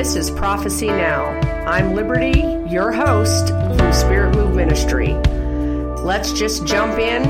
This 0.00 0.16
is 0.16 0.30
Prophecy 0.30 0.86
Now. 0.86 1.26
I'm 1.66 1.94
Liberty, 1.94 2.40
your 2.66 2.90
host 2.90 3.48
from 3.48 3.92
Spirit 3.92 4.34
Move 4.34 4.56
Ministry. 4.56 5.12
Let's 6.02 6.32
just 6.32 6.64
jump 6.64 6.98
in 6.98 7.22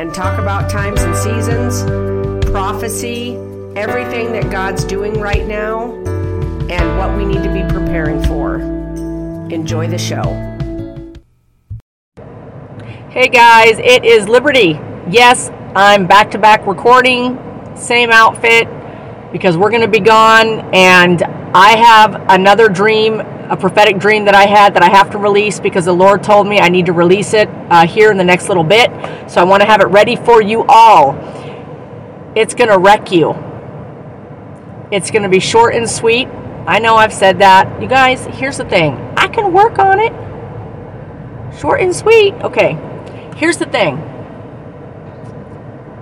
and 0.00 0.14
talk 0.14 0.38
about 0.38 0.70
times 0.70 1.02
and 1.02 1.14
seasons, 1.14 1.82
prophecy, 2.50 3.36
everything 3.76 4.32
that 4.32 4.50
God's 4.50 4.82
doing 4.86 5.20
right 5.20 5.46
now, 5.46 5.92
and 6.70 6.96
what 6.96 7.14
we 7.14 7.26
need 7.26 7.42
to 7.42 7.52
be 7.52 7.60
preparing 7.70 8.24
for. 8.24 8.54
Enjoy 9.52 9.86
the 9.88 9.98
show. 9.98 10.22
Hey 13.10 13.28
guys, 13.28 13.78
it 13.78 14.06
is 14.06 14.26
Liberty. 14.26 14.80
Yes, 15.10 15.50
I'm 15.74 16.06
back 16.06 16.30
to 16.30 16.38
back 16.38 16.66
recording, 16.66 17.38
same 17.76 18.10
outfit, 18.10 18.68
because 19.36 19.54
we're 19.54 19.68
going 19.68 19.82
to 19.82 19.88
be 19.88 20.00
gone 20.00 20.60
and 20.74 21.22
I 21.22 21.76
have 21.76 22.24
another 22.30 22.70
dream, 22.70 23.20
a 23.20 23.54
prophetic 23.54 23.98
dream 23.98 24.24
that 24.24 24.34
I 24.34 24.46
had 24.46 24.72
that 24.72 24.82
I 24.82 24.88
have 24.88 25.10
to 25.10 25.18
release 25.18 25.60
because 25.60 25.84
the 25.84 25.92
Lord 25.92 26.22
told 26.22 26.46
me 26.46 26.58
I 26.58 26.70
need 26.70 26.86
to 26.86 26.94
release 26.94 27.34
it 27.34 27.46
uh, 27.68 27.86
here 27.86 28.10
in 28.10 28.16
the 28.16 28.24
next 28.24 28.48
little 28.48 28.64
bit. 28.64 28.90
So 29.30 29.42
I 29.42 29.44
want 29.44 29.60
to 29.60 29.66
have 29.66 29.82
it 29.82 29.88
ready 29.88 30.16
for 30.16 30.40
you 30.40 30.64
all. 30.70 31.12
It's 32.34 32.54
going 32.54 32.70
to 32.70 32.78
wreck 32.78 33.12
you. 33.12 33.32
It's 34.90 35.10
going 35.10 35.24
to 35.24 35.28
be 35.28 35.40
short 35.40 35.74
and 35.74 35.86
sweet. 35.86 36.28
I 36.66 36.78
know 36.78 36.96
I've 36.96 37.12
said 37.12 37.40
that. 37.40 37.82
You 37.82 37.88
guys, 37.88 38.24
here's 38.24 38.56
the 38.56 38.64
thing 38.64 38.94
I 39.18 39.28
can 39.28 39.52
work 39.52 39.78
on 39.78 40.00
it. 40.00 40.14
Short 41.60 41.82
and 41.82 41.94
sweet. 41.94 42.32
Okay, 42.36 42.78
here's 43.36 43.58
the 43.58 43.66
thing 43.66 43.98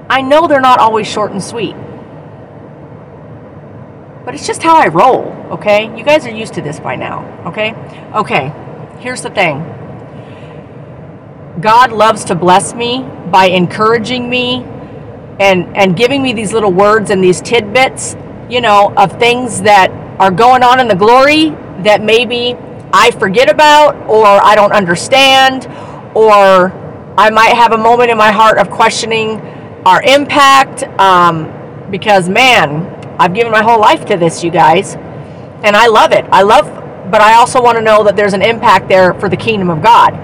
I 0.09 0.21
know 0.21 0.47
they're 0.47 0.61
not 0.61 0.79
always 0.79 1.09
short 1.09 1.33
and 1.33 1.43
sweet. 1.43 1.75
But 4.25 4.35
it's 4.35 4.47
just 4.47 4.63
how 4.63 4.77
I 4.77 4.89
roll, 4.89 5.33
okay? 5.51 5.95
You 5.97 6.03
guys 6.03 6.27
are 6.27 6.31
used 6.31 6.55
to 6.55 6.63
this 6.63 6.81
by 6.81 6.97
now, 6.97 7.25
okay? 7.47 7.75
Okay, 8.15 8.53
here's 9.01 9.23
the 9.23 9.31
thing 9.31 9.71
God 11.61 11.93
loves 11.93 12.25
to 12.25 12.35
bless 12.35 12.75
me 12.75 13.05
by 13.31 13.47
encouraging 13.47 14.29
me 14.31 14.65
and, 15.41 15.77
and 15.77 15.97
giving 15.97 16.23
me 16.23 16.33
these 16.33 16.53
little 16.53 16.73
words 16.73 17.11
and 17.11 17.23
these 17.23 17.41
tidbits, 17.41 18.17
you 18.49 18.61
know, 18.61 18.95
of 18.97 19.19
things 19.19 19.63
that 19.63 19.91
are 20.19 20.31
going 20.31 20.63
on 20.63 20.81
in 20.81 20.89
the 20.89 20.95
glory 20.95 21.51
that 21.83 22.03
maybe 22.03 22.57
I 22.93 23.11
forget 23.11 23.51
about 23.51 23.95
or 24.09 24.27
I 24.27 24.55
don't 24.55 24.73
understand 24.73 25.67
or 26.15 26.73
I 27.19 27.31
might 27.31 27.55
have 27.55 27.73
a 27.73 27.79
moment 27.79 28.11
in 28.11 28.17
my 28.17 28.31
heart 28.31 28.59
of 28.59 28.71
questioning 28.71 29.41
our 29.85 30.03
impact 30.03 30.85
um, 30.99 31.91
because, 31.91 32.29
man, 32.29 32.94
I've 33.19 33.33
given 33.33 33.53
my 33.53 33.63
whole 33.63 33.81
life 33.81 34.05
to 34.07 34.17
this, 34.17 34.43
you 34.43 34.51
guys, 34.51 34.95
and 34.95 35.77
I 35.77 35.87
love 35.87 36.13
it. 36.13 36.25
I 36.33 36.43
love, 36.43 36.67
but 37.11 37.21
I 37.21 37.35
also 37.35 37.63
want 37.63 37.79
to 37.79 37.83
know 37.83 38.03
that 38.05 38.17
there's 38.17 38.33
an 38.33 38.43
impact 38.43 38.89
there 38.89 39.15
for 39.15 39.29
the 39.29 39.37
kingdom 39.37 39.71
of 39.71 39.83
God. 39.83 40.15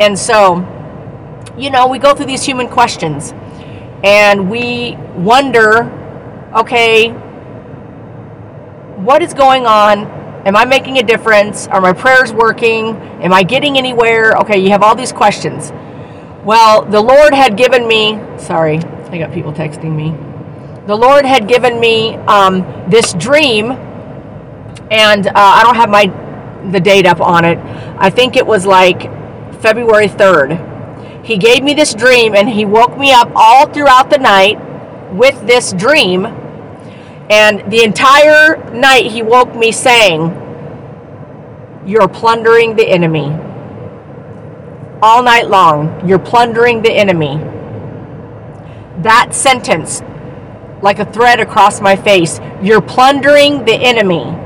And 0.00 0.18
so, 0.18 0.56
you 1.56 1.70
know, 1.70 1.86
we 1.86 1.98
go 1.98 2.14
through 2.14 2.26
these 2.26 2.42
human 2.42 2.68
questions 2.68 3.32
and 4.02 4.50
we 4.50 4.96
wonder, 5.14 5.84
okay, 6.54 7.10
what 8.98 9.22
is 9.22 9.34
going 9.34 9.66
on? 9.66 10.06
Am 10.44 10.56
I 10.56 10.64
making 10.64 10.98
a 10.98 11.02
difference? 11.02 11.68
Are 11.68 11.80
my 11.80 11.92
prayers 11.92 12.32
working? 12.32 12.96
Am 13.22 13.32
I 13.32 13.44
getting 13.44 13.78
anywhere? 13.78 14.32
Okay, 14.38 14.58
you 14.58 14.70
have 14.70 14.82
all 14.82 14.96
these 14.96 15.12
questions. 15.12 15.70
Well, 16.44 16.84
the 16.84 17.00
Lord 17.00 17.32
had 17.32 17.56
given 17.56 17.86
me, 17.86 18.20
sorry, 18.38 18.78
I 18.78 19.18
got 19.18 19.32
people 19.32 19.52
texting 19.52 19.94
me 19.94 20.12
the 20.86 20.96
Lord 20.96 21.24
had 21.24 21.46
given 21.46 21.78
me 21.78 22.16
um, 22.26 22.62
this 22.88 23.12
dream, 23.14 23.70
and 24.90 25.26
uh, 25.26 25.32
I 25.34 25.62
don't 25.62 25.76
have 25.76 25.88
my 25.88 26.06
the 26.70 26.80
date 26.80 27.06
up 27.06 27.20
on 27.20 27.44
it. 27.44 27.58
I 27.98 28.10
think 28.10 28.36
it 28.36 28.46
was 28.46 28.66
like 28.66 29.02
February 29.60 30.08
3rd. 30.08 31.24
He 31.24 31.36
gave 31.36 31.62
me 31.62 31.74
this 31.74 31.94
dream, 31.94 32.34
and 32.34 32.48
he 32.48 32.64
woke 32.64 32.98
me 32.98 33.12
up 33.12 33.30
all 33.34 33.66
throughout 33.66 34.10
the 34.10 34.18
night 34.18 34.58
with 35.12 35.46
this 35.46 35.72
dream. 35.72 36.26
And 37.30 37.70
the 37.70 37.84
entire 37.84 38.72
night, 38.72 39.10
he 39.10 39.22
woke 39.22 39.54
me 39.54 39.70
saying, 39.70 40.30
You're 41.86 42.08
plundering 42.08 42.74
the 42.74 42.88
enemy. 42.88 43.32
All 45.00 45.22
night 45.22 45.48
long, 45.48 46.08
you're 46.08 46.18
plundering 46.18 46.82
the 46.82 46.92
enemy. 46.92 47.38
That 49.02 49.28
sentence 49.32 50.02
like 50.82 50.98
a 50.98 51.04
thread 51.04 51.40
across 51.40 51.80
my 51.80 51.96
face. 51.96 52.40
You're 52.60 52.82
plundering 52.82 53.64
the 53.64 53.74
enemy. 53.74 54.36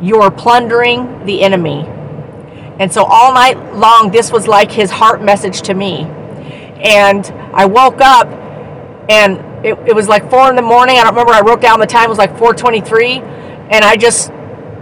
You're 0.00 0.30
plundering 0.30 1.24
the 1.24 1.42
enemy. 1.42 1.86
And 2.78 2.92
so 2.92 3.04
all 3.04 3.32
night 3.32 3.74
long, 3.74 4.10
this 4.10 4.32
was 4.32 4.48
like 4.48 4.70
his 4.70 4.90
heart 4.90 5.22
message 5.22 5.62
to 5.62 5.74
me. 5.74 6.00
And 6.82 7.24
I 7.54 7.66
woke 7.66 8.00
up 8.00 8.26
and 9.08 9.38
it, 9.64 9.78
it 9.86 9.94
was 9.94 10.08
like 10.08 10.28
four 10.28 10.50
in 10.50 10.56
the 10.56 10.62
morning. 10.62 10.98
I 10.98 11.04
don't 11.04 11.12
remember. 11.14 11.32
I 11.32 11.40
wrote 11.40 11.60
down 11.60 11.78
the 11.78 11.86
time. 11.86 12.06
It 12.06 12.08
was 12.08 12.18
like 12.18 12.36
423. 12.36 13.20
And 13.70 13.84
I 13.84 13.96
just 13.96 14.32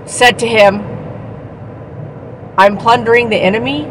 said 0.06 0.38
to 0.40 0.46
him, 0.48 0.80
I'm 2.56 2.78
plundering 2.78 3.28
the 3.28 3.36
enemy. 3.36 3.84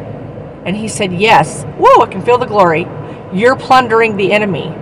And 0.66 0.76
he 0.76 0.88
said, 0.88 1.14
Yes. 1.14 1.64
Whoa, 1.78 2.04
I 2.04 2.08
can 2.08 2.22
feel 2.22 2.38
the 2.38 2.46
glory. 2.46 2.88
You're 3.34 3.56
plundering 3.56 4.18
the 4.18 4.34
enemy. 4.34 4.76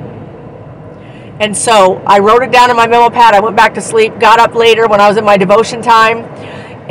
And 1.39 1.55
so 1.55 2.03
I 2.05 2.19
wrote 2.19 2.43
it 2.43 2.51
down 2.51 2.69
in 2.69 2.75
my 2.75 2.85
memo 2.85 3.09
pad. 3.09 3.33
I 3.33 3.39
went 3.39 3.55
back 3.55 3.73
to 3.75 3.81
sleep, 3.81 4.19
got 4.19 4.39
up 4.39 4.55
later 4.55 4.87
when 4.87 4.99
I 4.99 5.07
was 5.07 5.15
in 5.15 5.23
my 5.23 5.37
devotion 5.37 5.81
time, 5.81 6.25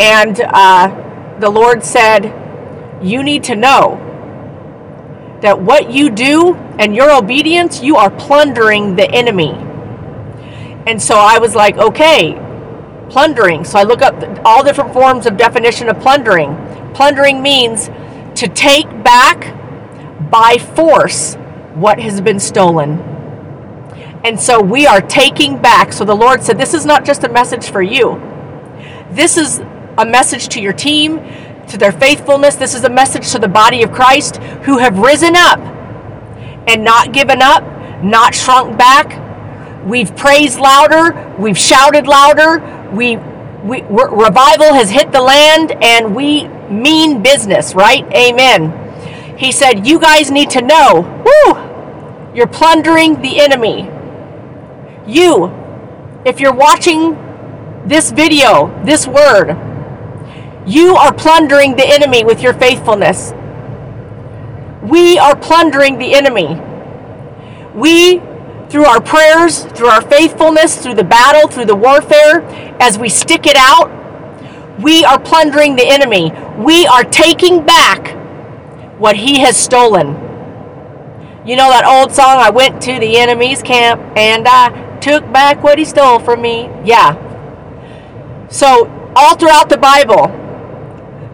and 0.01 0.41
uh, 0.41 1.37
the 1.39 1.51
Lord 1.51 1.85
said, 1.85 2.33
You 3.03 3.23
need 3.23 3.45
to 3.45 3.57
know 3.57 4.05
that 5.43 5.61
what 5.61 5.91
you 5.91 6.09
do 6.09 6.55
and 6.79 6.97
your 6.97 7.15
obedience, 7.15 7.83
you 7.83 7.97
are 7.97 8.11
plundering 8.11 8.97
the 8.97 9.11
enemy. 9.11 9.53
And 10.87 11.01
so 11.01 11.17
I 11.17 11.39
was 11.39 11.55
like, 11.55 11.77
Okay, 11.77 12.33
plundering. 13.11 13.65
So 13.65 13.79
I 13.79 13.83
look 13.83 14.01
up 14.01 14.15
all 14.47 14.65
different 14.65 14.95
forms 14.95 15.27
of 15.27 15.37
definition 15.37 15.91
of 15.91 16.01
plundering. 16.01 16.57
Plundering 16.95 17.43
means 17.43 17.89
to 18.37 18.49
take 18.49 18.89
back 19.05 19.55
by 20.31 20.57
force 20.57 21.35
what 21.75 22.01
has 22.01 22.23
been 22.23 22.41
stolen. 22.41 23.08
And 24.25 24.39
so 24.39 24.61
we 24.61 24.87
are 24.87 25.01
taking 25.01 25.61
back. 25.61 25.93
So 25.93 26.05
the 26.05 26.15
Lord 26.15 26.43
said, 26.43 26.59
This 26.59 26.75
is 26.75 26.85
not 26.85 27.05
just 27.05 27.25
a 27.25 27.29
message 27.29 27.71
for 27.71 27.83
you. 27.83 28.21
This 29.11 29.37
is 29.37 29.61
a 29.97 30.05
message 30.05 30.49
to 30.49 30.61
your 30.61 30.73
team, 30.73 31.19
to 31.69 31.79
their 31.79 31.93
faithfulness. 31.93 32.57
This 32.57 32.75
is 32.75 32.85
a 32.85 32.91
message 32.91 33.31
to 33.33 33.39
the 33.39 33.49
body 33.49 33.83
of 33.83 33.93
Christ 33.93 34.37
who 34.37 34.79
have 34.79 34.99
risen 34.99 35.35
up 35.37 35.59
and 36.69 36.85
not 36.85 37.13
given 37.13 37.41
up, 37.43 37.63
not 38.03 38.35
shrunk 38.35 38.77
back. 38.77 39.25
We've 39.87 40.15
praised 40.15 40.59
louder, 40.59 41.35
we've 41.39 41.57
shouted 41.57 42.07
louder, 42.07 42.91
we, 42.93 43.17
we 43.65 43.83
revival 43.83 44.75
has 44.75 44.91
hit 44.91 45.13
the 45.13 45.23
land, 45.23 45.73
and 45.83 46.15
we 46.15 46.49
mean 46.69 47.23
business, 47.23 47.75
right? 47.75 48.05
Amen. 48.13 49.37
He 49.39 49.53
said, 49.53 49.87
You 49.87 49.99
guys 49.99 50.31
need 50.31 50.51
to 50.51 50.63
know, 50.63 51.25
whoo, 51.25 52.37
you're 52.37 52.49
plundering 52.49 53.23
the 53.23 53.41
enemy. 53.41 53.89
You, 55.09 55.47
if 56.27 56.39
you're 56.39 56.53
watching 56.53 57.15
this 57.87 58.11
video, 58.11 58.69
this 58.85 59.07
word, 59.07 59.57
you 60.67 60.97
are 60.97 61.15
plundering 61.15 61.77
the 61.77 61.89
enemy 61.89 62.25
with 62.25 62.43
your 62.43 62.53
faithfulness. 62.53 63.33
We 64.83 65.19
are 65.19 65.35
plundering 65.35 65.97
the 65.97 66.15
enemy. 66.15 66.61
We, 67.75 68.21
through 68.69 68.85
our 68.85 69.01
prayers, 69.01 69.65
through 69.65 69.89
our 69.89 70.03
faithfulness, 70.03 70.77
through 70.77 70.97
the 70.97 71.05
battle, 71.05 71.49
through 71.49 71.65
the 71.65 71.77
warfare, 71.77 72.43
as 72.79 72.99
we 72.99 73.09
stick 73.09 73.47
it 73.47 73.57
out, 73.57 73.91
we 74.79 75.07
are 75.07 75.19
plundering 75.19 75.77
the 75.77 75.89
enemy. 75.89 76.33
We 76.59 76.87
are 76.87 77.05
taking 77.05 77.65
back 77.65 78.15
what 78.99 79.17
he 79.17 79.39
has 79.41 79.57
stolen. 79.57 80.09
You 81.47 81.57
know 81.57 81.71
that 81.71 81.87
old 81.87 82.13
song, 82.13 82.37
I 82.37 82.51
went 82.51 82.83
to 82.83 82.99
the 82.99 83.17
enemy's 83.17 83.63
camp 83.63 84.03
and 84.15 84.47
I 84.47 84.88
took 85.01 85.31
back 85.33 85.63
what 85.63 85.79
he 85.79 85.85
stole 85.85 86.19
from 86.19 86.43
me. 86.43 86.71
Yeah. 86.85 87.17
So, 88.49 88.87
all 89.15 89.37
throughout 89.37 89.69
the 89.69 89.77
Bible, 89.77 90.29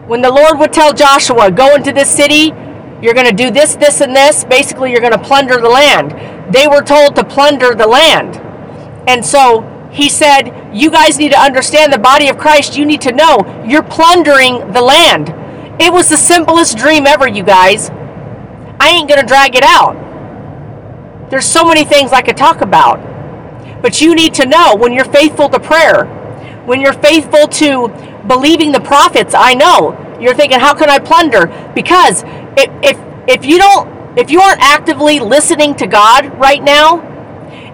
when 0.07 0.21
the 0.21 0.31
Lord 0.31 0.59
would 0.59 0.73
tell 0.73 0.93
Joshua, 0.93 1.51
go 1.51 1.75
into 1.75 1.91
this 1.91 2.13
city, 2.13 2.53
you're 3.01 3.13
going 3.13 3.27
to 3.27 3.33
do 3.33 3.51
this, 3.51 3.75
this, 3.75 4.01
and 4.01 4.15
this, 4.15 4.43
basically, 4.43 4.91
you're 4.91 5.01
going 5.01 5.13
to 5.13 5.19
plunder 5.19 5.59
the 5.59 5.69
land. 5.69 6.53
They 6.53 6.67
were 6.67 6.81
told 6.81 7.15
to 7.15 7.23
plunder 7.23 7.73
the 7.73 7.87
land. 7.87 8.37
And 9.07 9.25
so, 9.25 9.61
he 9.91 10.09
said, 10.09 10.71
You 10.73 10.91
guys 10.91 11.17
need 11.17 11.31
to 11.31 11.39
understand 11.39 11.93
the 11.93 11.99
body 11.99 12.27
of 12.27 12.37
Christ. 12.37 12.75
You 12.75 12.85
need 12.85 13.01
to 13.01 13.11
know 13.11 13.63
you're 13.65 13.83
plundering 13.83 14.71
the 14.73 14.81
land. 14.81 15.29
It 15.81 15.91
was 15.91 16.09
the 16.09 16.17
simplest 16.17 16.77
dream 16.77 17.05
ever, 17.05 17.27
you 17.27 17.43
guys. 17.43 17.89
I 18.79 18.89
ain't 18.89 19.07
going 19.07 19.21
to 19.21 19.25
drag 19.25 19.55
it 19.55 19.63
out. 19.63 21.29
There's 21.29 21.45
so 21.45 21.65
many 21.65 21.85
things 21.85 22.11
I 22.11 22.21
could 22.21 22.37
talk 22.37 22.61
about. 22.61 22.99
But 23.85 24.01
you 24.01 24.15
need 24.15 24.33
to 24.33 24.47
know 24.47 24.75
when 24.75 24.93
you're 24.93 25.05
faithful 25.05 25.47
to 25.47 25.59
prayer, 25.59 26.05
when 26.65 26.81
you're 26.81 26.91
faithful 26.91 27.47
to 27.47 27.89
believing 28.27 28.71
the 28.71 28.79
prophets, 28.79 29.35
I 29.37 29.53
know. 29.53 30.17
You're 30.19 30.33
thinking, 30.33 30.59
how 30.59 30.73
can 30.73 30.89
I 30.89 30.97
plunder? 30.97 31.45
Because 31.75 32.23
if, 32.57 32.67
if, 32.81 32.99
if 33.27 33.45
you 33.45 33.59
don't 33.59 34.17
if 34.17 34.31
you 34.31 34.41
aren't 34.41 34.59
actively 34.59 35.19
listening 35.19 35.75
to 35.75 35.85
God 35.85 36.35
right 36.39 36.63
now 36.63 36.99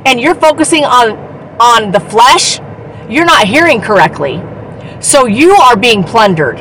and 0.06 0.20
you're 0.20 0.36
focusing 0.36 0.84
on 0.84 1.12
on 1.62 1.94
the 1.94 2.02
flesh, 2.02 2.60
you're 3.10 3.24
not 3.24 3.48
hearing 3.48 3.80
correctly. 3.80 4.44
So 5.00 5.28
you 5.28 5.54
are 5.54 5.78
being 5.78 6.04
plundered. 6.04 6.58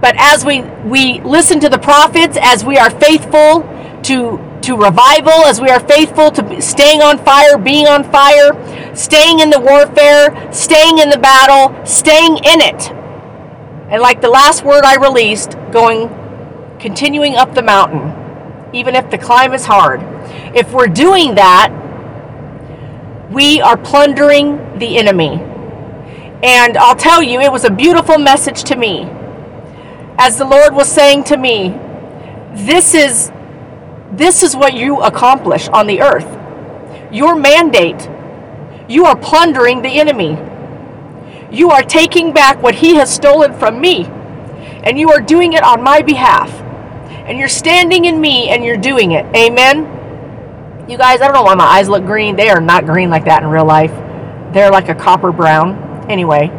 But 0.00 0.16
as 0.18 0.44
we 0.44 0.62
we 0.62 1.20
listen 1.20 1.60
to 1.60 1.68
the 1.68 1.78
prophets, 1.78 2.36
as 2.40 2.64
we 2.64 2.78
are 2.78 2.90
faithful 2.90 3.62
to 4.02 4.47
to 4.68 4.76
revival, 4.76 5.46
as 5.46 5.60
we 5.60 5.70
are 5.70 5.80
faithful 5.80 6.30
to 6.30 6.60
staying 6.60 7.00
on 7.00 7.18
fire, 7.18 7.56
being 7.56 7.88
on 7.88 8.04
fire, 8.04 8.52
staying 8.94 9.40
in 9.40 9.48
the 9.50 9.58
warfare, 9.58 10.52
staying 10.52 10.98
in 10.98 11.08
the 11.08 11.18
battle, 11.18 11.74
staying 11.86 12.36
in 12.36 12.60
it. 12.60 12.90
And 13.90 14.02
like 14.02 14.20
the 14.20 14.28
last 14.28 14.64
word 14.64 14.84
I 14.84 14.96
released, 14.96 15.52
going 15.72 16.08
continuing 16.78 17.34
up 17.34 17.54
the 17.54 17.62
mountain 17.62 18.18
even 18.72 18.94
if 18.94 19.10
the 19.10 19.18
climb 19.18 19.54
is 19.54 19.64
hard. 19.64 20.02
If 20.54 20.72
we're 20.72 20.88
doing 20.88 21.34
that, 21.36 21.72
we 23.30 23.60
are 23.60 23.76
plundering 23.76 24.78
the 24.78 24.98
enemy. 24.98 25.40
And 26.42 26.76
I'll 26.76 26.96
tell 26.96 27.22
you, 27.22 27.40
it 27.40 27.50
was 27.50 27.64
a 27.64 27.70
beautiful 27.70 28.18
message 28.18 28.64
to 28.64 28.76
me. 28.76 29.04
As 30.18 30.38
the 30.38 30.44
Lord 30.44 30.74
was 30.74 30.90
saying 30.90 31.24
to 31.24 31.36
me, 31.36 31.70
this 32.54 32.94
is 32.94 33.32
this 34.12 34.42
is 34.42 34.56
what 34.56 34.74
you 34.74 35.00
accomplish 35.00 35.68
on 35.68 35.86
the 35.86 36.00
earth. 36.00 36.26
Your 37.12 37.34
mandate. 37.34 38.08
You 38.88 39.04
are 39.04 39.16
plundering 39.16 39.82
the 39.82 39.88
enemy. 39.88 40.38
You 41.50 41.70
are 41.70 41.82
taking 41.82 42.32
back 42.32 42.62
what 42.62 42.74
he 42.74 42.94
has 42.96 43.14
stolen 43.14 43.58
from 43.58 43.80
me. 43.80 44.04
And 44.04 44.98
you 44.98 45.10
are 45.10 45.20
doing 45.20 45.52
it 45.52 45.62
on 45.62 45.82
my 45.82 46.02
behalf 46.02 46.50
and 47.28 47.38
you're 47.38 47.48
standing 47.48 48.06
in 48.06 48.18
me 48.18 48.48
and 48.48 48.64
you're 48.64 48.78
doing 48.78 49.12
it. 49.12 49.26
Amen. 49.36 50.86
You 50.88 50.96
guys, 50.96 51.20
I 51.20 51.26
don't 51.26 51.34
know 51.34 51.42
why 51.42 51.54
my 51.54 51.66
eyes 51.66 51.86
look 51.86 52.06
green. 52.06 52.36
They 52.36 52.48
are 52.48 52.60
not 52.60 52.86
green 52.86 53.10
like 53.10 53.26
that 53.26 53.42
in 53.42 53.48
real 53.50 53.66
life. 53.66 53.92
They're 54.54 54.70
like 54.70 54.88
a 54.88 54.94
copper 54.94 55.30
brown. 55.30 56.06
Anyway, 56.10 56.50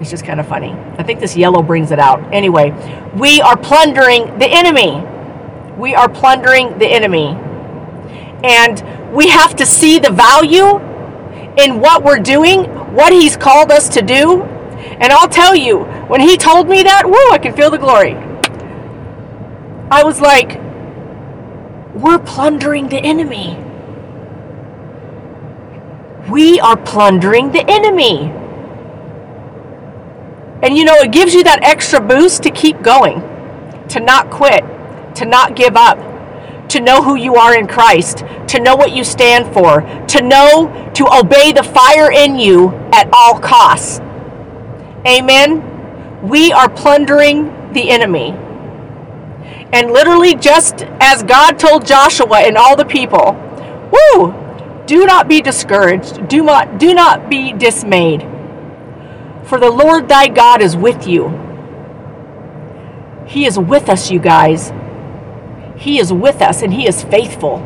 it's 0.00 0.08
just 0.08 0.24
kind 0.24 0.38
of 0.38 0.46
funny. 0.46 0.70
I 0.96 1.02
think 1.02 1.18
this 1.18 1.36
yellow 1.36 1.60
brings 1.60 1.90
it 1.90 1.98
out. 1.98 2.32
Anyway, 2.32 2.70
we 3.16 3.40
are 3.40 3.56
plundering 3.56 4.38
the 4.38 4.46
enemy. 4.46 5.04
We 5.80 5.94
are 5.94 6.10
plundering 6.10 6.78
the 6.78 6.86
enemy. 6.86 7.28
And 8.44 9.14
we 9.14 9.28
have 9.28 9.56
to 9.56 9.64
see 9.64 9.98
the 9.98 10.10
value 10.10 10.78
in 11.56 11.80
what 11.80 12.04
we're 12.04 12.18
doing, 12.18 12.64
what 12.94 13.14
he's 13.14 13.34
called 13.34 13.72
us 13.72 13.88
to 13.90 14.02
do. 14.02 14.42
And 14.42 15.10
I'll 15.10 15.28
tell 15.28 15.56
you, 15.56 15.84
when 16.08 16.20
he 16.20 16.36
told 16.36 16.68
me 16.68 16.82
that, 16.82 17.06
whoo, 17.06 17.32
I 17.32 17.38
can 17.38 17.56
feel 17.56 17.70
the 17.70 17.78
glory. 17.78 18.14
I 19.90 20.04
was 20.04 20.20
like, 20.20 20.60
we're 21.94 22.18
plundering 22.18 22.90
the 22.90 22.98
enemy. 22.98 23.56
We 26.30 26.60
are 26.60 26.76
plundering 26.76 27.52
the 27.52 27.64
enemy. 27.66 28.30
And 30.62 30.76
you 30.76 30.84
know, 30.84 30.96
it 30.96 31.10
gives 31.10 31.32
you 31.32 31.42
that 31.44 31.60
extra 31.62 32.02
boost 32.02 32.42
to 32.42 32.50
keep 32.50 32.82
going, 32.82 33.22
to 33.88 33.98
not 33.98 34.30
quit, 34.30 34.62
to 35.16 35.24
not 35.24 35.56
give 35.56 35.76
up, 35.76 35.98
to 36.68 36.80
know 36.80 37.02
who 37.02 37.16
you 37.16 37.36
are 37.36 37.56
in 37.56 37.66
Christ, 37.66 38.24
to 38.48 38.60
know 38.60 38.76
what 38.76 38.92
you 38.92 39.04
stand 39.04 39.52
for, 39.52 39.80
to 40.08 40.22
know 40.22 40.90
to 40.94 41.06
obey 41.12 41.52
the 41.52 41.62
fire 41.62 42.10
in 42.10 42.38
you 42.38 42.70
at 42.92 43.08
all 43.12 43.38
costs. 43.38 44.00
Amen. 45.06 46.28
We 46.28 46.52
are 46.52 46.68
plundering 46.68 47.72
the 47.72 47.90
enemy. 47.90 48.32
And 49.72 49.92
literally, 49.92 50.34
just 50.34 50.82
as 51.00 51.22
God 51.22 51.58
told 51.58 51.86
Joshua 51.86 52.40
and 52.40 52.56
all 52.56 52.76
the 52.76 52.84
people, 52.84 53.34
woo, 53.92 54.34
do 54.86 55.06
not 55.06 55.28
be 55.28 55.40
discouraged, 55.40 56.28
do 56.28 56.42
not, 56.42 56.78
do 56.78 56.92
not 56.92 57.30
be 57.30 57.52
dismayed, 57.52 58.22
for 59.44 59.58
the 59.58 59.70
Lord 59.70 60.08
thy 60.08 60.26
God 60.26 60.60
is 60.60 60.76
with 60.76 61.06
you. 61.06 61.28
He 63.26 63.46
is 63.46 63.58
with 63.58 63.88
us, 63.88 64.10
you 64.10 64.18
guys. 64.18 64.72
He 65.80 65.98
is 65.98 66.12
with 66.12 66.40
us 66.42 66.62
and 66.62 66.72
He 66.72 66.86
is 66.86 67.02
faithful. 67.02 67.58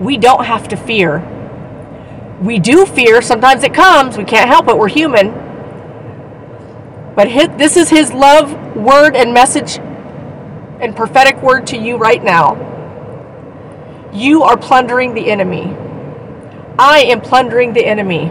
We 0.00 0.18
don't 0.18 0.44
have 0.44 0.68
to 0.68 0.76
fear. 0.76 1.22
We 2.42 2.58
do 2.58 2.84
fear. 2.84 3.22
Sometimes 3.22 3.62
it 3.62 3.72
comes. 3.72 4.18
We 4.18 4.24
can't 4.24 4.48
help 4.48 4.68
it. 4.68 4.76
We're 4.76 4.88
human. 4.88 5.28
But 7.14 7.28
his, 7.28 7.48
this 7.56 7.76
is 7.76 7.88
His 7.88 8.12
love, 8.12 8.76
word, 8.76 9.16
and 9.16 9.32
message 9.32 9.78
and 9.78 10.94
prophetic 10.94 11.40
word 11.42 11.68
to 11.68 11.78
you 11.78 11.96
right 11.96 12.22
now. 12.22 12.56
You 14.12 14.42
are 14.42 14.56
plundering 14.56 15.14
the 15.14 15.30
enemy. 15.30 15.74
I 16.78 17.04
am 17.06 17.20
plundering 17.20 17.72
the 17.72 17.86
enemy. 17.86 18.30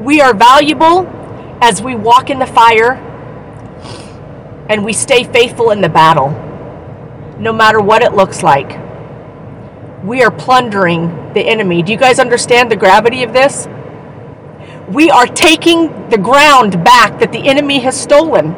We 0.00 0.20
are 0.20 0.34
valuable 0.34 1.06
as 1.60 1.80
we 1.82 1.94
walk 1.94 2.30
in 2.30 2.38
the 2.38 2.46
fire 2.46 2.94
and 4.68 4.84
we 4.84 4.92
stay 4.92 5.24
faithful 5.24 5.70
in 5.70 5.80
the 5.80 5.88
battle, 5.88 6.30
no 7.38 7.52
matter 7.52 7.80
what 7.80 8.02
it 8.02 8.12
looks 8.12 8.42
like. 8.42 8.78
We 10.04 10.22
are 10.22 10.30
plundering 10.30 11.32
the 11.32 11.40
enemy. 11.40 11.82
Do 11.82 11.92
you 11.92 11.98
guys 11.98 12.18
understand 12.18 12.70
the 12.70 12.76
gravity 12.76 13.22
of 13.22 13.32
this? 13.32 13.66
We 14.88 15.10
are 15.10 15.26
taking 15.26 16.08
the 16.10 16.18
ground 16.18 16.84
back 16.84 17.18
that 17.18 17.32
the 17.32 17.48
enemy 17.48 17.80
has 17.80 18.00
stolen 18.00 18.54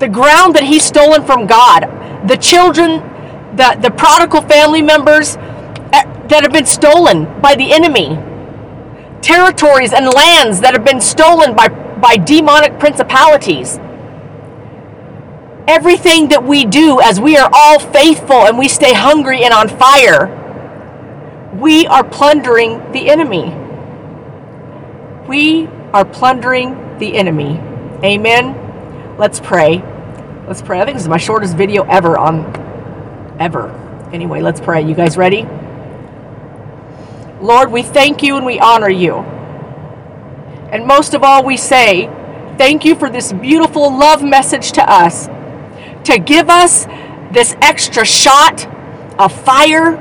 the 0.00 0.08
ground 0.08 0.56
that 0.56 0.64
he's 0.64 0.82
stolen 0.82 1.22
from 1.24 1.46
God, 1.46 1.82
the 2.26 2.36
children, 2.36 3.04
the, 3.54 3.78
the 3.80 3.90
prodigal 3.90 4.40
family 4.40 4.80
members 4.80 5.36
eh, 5.36 6.04
that 6.28 6.40
have 6.42 6.52
been 6.52 6.66
stolen 6.66 7.40
by 7.42 7.54
the 7.54 7.70
enemy, 7.70 8.16
territories 9.20 9.92
and 9.92 10.06
lands 10.06 10.60
that 10.60 10.72
have 10.72 10.84
been 10.84 11.02
stolen 11.02 11.54
by, 11.54 11.68
by 11.68 12.16
demonic 12.16 12.78
principalities. 12.80 13.78
Everything 15.70 16.30
that 16.30 16.42
we 16.42 16.64
do 16.64 17.00
as 17.00 17.20
we 17.20 17.36
are 17.36 17.48
all 17.52 17.78
faithful 17.78 18.44
and 18.44 18.58
we 18.58 18.66
stay 18.66 18.92
hungry 18.92 19.44
and 19.44 19.54
on 19.54 19.68
fire, 19.68 20.26
we 21.54 21.86
are 21.86 22.02
plundering 22.02 22.90
the 22.90 23.08
enemy. 23.08 23.54
We 25.28 25.68
are 25.92 26.04
plundering 26.04 26.98
the 26.98 27.14
enemy. 27.14 27.60
Amen. 28.02 29.16
Let's 29.16 29.38
pray. 29.38 29.80
Let's 30.48 30.60
pray. 30.60 30.80
I 30.80 30.84
think 30.84 30.96
this 30.96 31.04
is 31.04 31.08
my 31.08 31.18
shortest 31.18 31.56
video 31.56 31.84
ever 31.84 32.18
on 32.18 32.46
ever. 33.38 33.70
Anyway, 34.12 34.40
let's 34.40 34.60
pray. 34.60 34.82
You 34.82 34.96
guys 34.96 35.16
ready? 35.16 35.46
Lord, 37.40 37.70
we 37.70 37.84
thank 37.84 38.24
you 38.24 38.36
and 38.36 38.44
we 38.44 38.58
honor 38.58 38.90
you. 38.90 39.18
And 40.72 40.84
most 40.84 41.14
of 41.14 41.22
all, 41.22 41.44
we 41.44 41.56
say, 41.56 42.06
thank 42.58 42.84
you 42.84 42.96
for 42.96 43.08
this 43.08 43.32
beautiful 43.32 43.96
love 43.96 44.24
message 44.24 44.72
to 44.72 44.82
us 44.90 45.28
to 46.04 46.18
give 46.18 46.48
us 46.48 46.86
this 47.32 47.56
extra 47.60 48.04
shot 48.04 48.66
of 49.18 49.32
fire, 49.44 49.96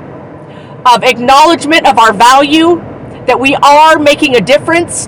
of 0.86 1.04
acknowledgement 1.04 1.88
of 1.88 1.98
our 1.98 2.14
value, 2.14 2.78
that 3.26 3.40
we 3.40 3.56
are 3.56 4.00
making 4.00 4.36
a 4.36 4.42
difference, 4.42 5.08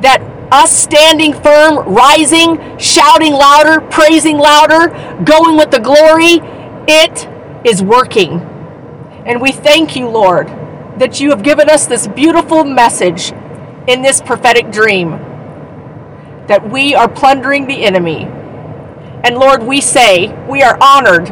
that 0.00 0.22
us 0.52 0.70
standing 0.70 1.32
firm, 1.32 1.78
rising, 1.88 2.78
shouting 2.78 3.32
louder, 3.32 3.80
praising 3.80 4.38
louder, 4.38 4.88
going 5.24 5.56
with 5.56 5.70
the 5.70 5.80
glory, 5.80 6.40
it 6.88 7.28
is 7.64 7.82
working. 7.82 8.40
And 9.26 9.40
we 9.40 9.52
thank 9.52 9.96
you, 9.96 10.08
Lord, 10.08 10.48
that 10.98 11.20
you 11.20 11.30
have 11.30 11.42
given 11.42 11.68
us 11.68 11.86
this 11.86 12.08
beautiful 12.08 12.64
message 12.64 13.32
in 13.86 14.02
this 14.02 14.20
prophetic 14.20 14.70
dream 14.70 15.10
that 16.46 16.68
we 16.68 16.94
are 16.94 17.08
plundering 17.08 17.66
the 17.66 17.84
enemy. 17.84 18.24
And 19.24 19.36
Lord, 19.36 19.62
we 19.62 19.80
say 19.80 20.32
we 20.48 20.62
are 20.62 20.78
honored 20.80 21.26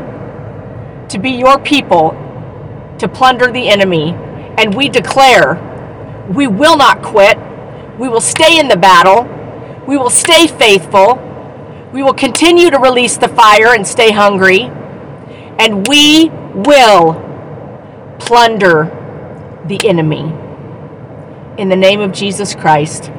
to 1.11 1.18
be 1.18 1.30
your 1.30 1.59
people 1.59 2.11
to 2.99 3.09
plunder 3.09 3.50
the 3.50 3.68
enemy. 3.68 4.12
And 4.59 4.75
we 4.75 4.88
declare 4.88 5.64
we 6.28 6.47
will 6.47 6.76
not 6.76 7.02
quit 7.02 7.38
we 7.99 8.09
will 8.09 8.21
stay 8.21 8.61
in 8.61 8.68
the 8.68 8.76
battle. 8.76 9.25
We 9.87 9.99
will 9.99 10.11
stay 10.11 10.47
faithful. 10.47 11.16
We 11.92 12.02
will 12.02 12.14
continue 12.14 12.71
to 12.71 12.78
release 12.78 13.16
the 13.16 13.28
fire 13.28 13.75
and 13.75 13.87
stay 13.87 14.12
hungry. 14.12 14.62
And 15.59 15.87
we 15.88 16.30
will 16.54 17.25
plunder 18.21 18.95
the 19.66 19.80
enemy. 19.88 20.33
In 21.59 21.68
the 21.68 21.76
name 21.76 22.00
of 22.00 22.12
Jesus 22.12 22.54
Christ. 22.54 23.11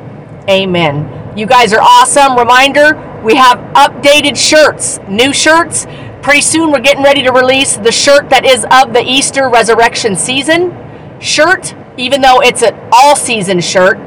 Amen. 0.49 1.37
You 1.37 1.45
guys 1.45 1.73
are 1.73 1.81
awesome. 1.81 2.37
Reminder 2.37 2.93
we 3.23 3.35
have 3.35 3.59
updated 3.73 4.35
shirts, 4.35 4.99
new 5.07 5.33
shirts. 5.33 5.85
Pretty 6.21 6.41
soon 6.41 6.71
we're 6.71 6.79
getting 6.79 7.03
ready 7.03 7.23
to 7.23 7.31
release 7.31 7.77
the 7.77 7.91
shirt 7.91 8.29
that 8.29 8.45
is 8.45 8.65
of 8.71 8.93
the 8.93 9.03
Easter 9.03 9.49
resurrection 9.49 10.15
season 10.15 10.75
shirt, 11.19 11.73
even 11.97 12.21
though 12.21 12.41
it's 12.41 12.61
an 12.61 12.77
all 12.91 13.15
season 13.15 13.61
shirt 13.61 13.97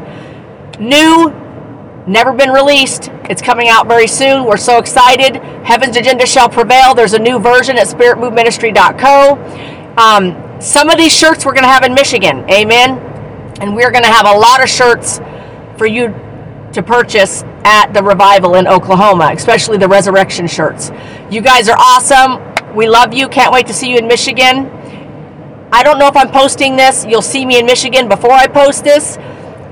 new 0.83 1.31
never 2.07 2.33
been 2.33 2.50
released. 2.50 3.11
It's 3.31 3.40
coming 3.40 3.69
out 3.69 3.87
very 3.87 4.09
soon. 4.09 4.45
We're 4.45 4.57
so 4.57 4.78
excited. 4.78 5.37
Heaven's 5.64 5.97
Agenda 5.97 6.26
Shall 6.26 6.49
Prevail. 6.49 6.95
There's 6.95 7.14
a 7.14 7.19
new 7.19 7.38
version 7.38 7.78
at 7.78 7.87
spiritmoveministry.co. 7.87 9.95
Um, 9.97 10.61
some 10.61 10.90
of 10.90 10.99
these 10.99 11.16
shirts 11.16 11.47
we're 11.47 11.52
going 11.52 11.64
to 11.64 11.69
have 11.69 11.85
in 11.85 11.95
Michigan. 11.95 12.45
Amen. 12.50 12.99
And 13.61 13.76
we're 13.76 13.92
going 13.92 14.04
to 14.04 14.11
have 14.11 14.26
a 14.26 14.37
lot 14.37 14.62
of 14.62 14.69
shirts 14.69 15.21
for 15.76 15.87
you 15.87 16.09
to 16.73 16.83
purchase 16.83 17.45
at 17.64 17.92
the 17.92 18.02
revival 18.02 18.54
in 18.54 18.66
Oklahoma, 18.66 19.31
especially 19.35 19.78
the 19.78 19.88
resurrection 19.88 20.47
shirts. 20.47 20.90
You 21.31 21.40
guys 21.40 21.69
are 21.69 21.78
awesome. 21.78 22.75
We 22.75 22.88
love 22.88 23.12
you. 23.12 23.28
Can't 23.28 23.52
wait 23.52 23.66
to 23.66 23.75
see 23.75 23.90
you 23.90 23.99
in 23.99 24.07
Michigan. 24.07 24.71
I 25.73 25.83
don't 25.83 25.99
know 25.99 26.07
if 26.07 26.16
I'm 26.16 26.31
posting 26.31 26.76
this. 26.76 27.07
You'll 27.07 27.23
see 27.23 27.47
me 27.47 27.59
in 27.59 27.66
Michigan 27.66 28.09
before 28.09 28.33
I 28.33 28.47
post 28.47 28.85
this. 28.85 29.16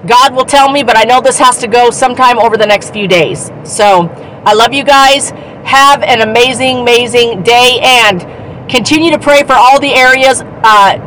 God 0.06 0.35
will 0.35 0.47
tell 0.47 0.70
me, 0.70 0.82
but 0.82 0.97
I 0.97 1.04
know 1.04 1.20
this 1.20 1.38
has 1.38 1.59
to 1.59 1.68
go 1.68 1.90
sometime 1.90 2.38
over 2.38 2.56
the 2.56 2.66
next 2.66 2.90
few 2.90 3.06
days. 3.06 3.50
So 3.64 4.09
I 4.47 4.54
love 4.54 4.73
you 4.73 4.82
guys. 4.82 5.30
Have 5.64 6.02
an 6.02 6.23
amazing, 6.23 6.78
amazing 6.78 7.42
day 7.42 7.80
and 7.82 8.70
continue 8.70 9.11
to 9.11 9.18
pray 9.18 9.42
for 9.42 9.52
all 9.52 9.78
the 9.78 9.92
areas 9.92 10.42
uh, 10.64 11.06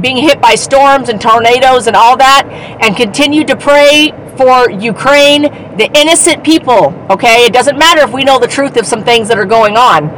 being 0.00 0.16
hit 0.16 0.40
by 0.40 0.56
storms 0.56 1.08
and 1.08 1.20
tornadoes 1.20 1.86
and 1.86 1.94
all 1.94 2.16
that. 2.16 2.48
And 2.80 2.96
continue 2.96 3.44
to 3.44 3.56
pray 3.56 4.10
for 4.40 4.70
Ukraine, 4.70 5.42
the 5.76 5.90
innocent 5.94 6.42
people, 6.42 6.94
okay? 7.10 7.44
It 7.44 7.52
doesn't 7.52 7.76
matter 7.76 8.00
if 8.00 8.10
we 8.10 8.24
know 8.24 8.38
the 8.38 8.46
truth 8.46 8.78
of 8.78 8.86
some 8.86 9.04
things 9.04 9.28
that 9.28 9.38
are 9.38 9.44
going 9.44 9.76
on 9.76 10.08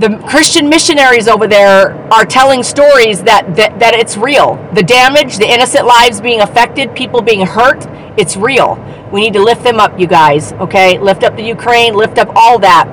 the 0.00 0.16
Christian 0.26 0.70
missionaries 0.70 1.28
over 1.28 1.46
there 1.46 1.92
are 2.10 2.24
telling 2.24 2.62
stories 2.62 3.22
that, 3.24 3.54
that, 3.56 3.78
that 3.80 3.92
it's 3.92 4.16
real. 4.16 4.56
The 4.72 4.82
damage, 4.82 5.36
the 5.36 5.46
innocent 5.46 5.86
lives 5.86 6.22
being 6.22 6.40
affected, 6.40 6.96
people 6.96 7.20
being 7.20 7.44
hurt, 7.44 7.86
it's 8.18 8.34
real. 8.34 8.78
We 9.12 9.20
need 9.20 9.34
to 9.34 9.42
lift 9.42 9.62
them 9.62 9.78
up, 9.78 10.00
you 10.00 10.06
guys, 10.06 10.54
okay? 10.54 10.98
Lift 10.98 11.22
up 11.22 11.36
the 11.36 11.42
Ukraine, 11.42 11.94
lift 11.94 12.16
up 12.16 12.30
all 12.34 12.58
that. 12.60 12.88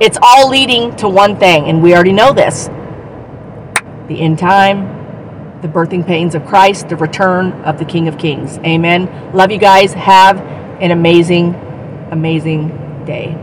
It's 0.00 0.18
all 0.22 0.48
leading 0.48 0.94
to 0.96 1.08
one 1.08 1.36
thing, 1.36 1.64
and 1.64 1.82
we 1.82 1.94
already 1.94 2.12
know 2.12 2.32
this 2.32 2.68
the 4.06 4.20
end 4.20 4.38
time, 4.38 5.01
the 5.62 5.68
birthing 5.68 6.06
pains 6.06 6.34
of 6.34 6.44
Christ, 6.44 6.88
the 6.88 6.96
return 6.96 7.52
of 7.62 7.78
the 7.78 7.84
King 7.84 8.08
of 8.08 8.18
Kings. 8.18 8.58
Amen. 8.58 9.32
Love 9.32 9.50
you 9.50 9.58
guys. 9.58 9.92
Have 9.94 10.38
an 10.82 10.90
amazing, 10.90 11.54
amazing 12.10 13.04
day. 13.06 13.41